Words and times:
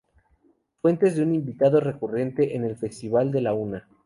Fuentes 0.81 1.13
fue 1.13 1.23
un 1.25 1.35
invitado 1.35 1.79
recurrente 1.79 2.55
en 2.55 2.63
el 2.65 2.75
""Festival 2.75 3.31
de 3.31 3.41
la 3.41 3.53
una"". 3.53 3.87